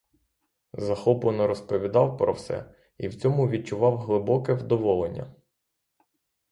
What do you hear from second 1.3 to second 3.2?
розповідав про все і в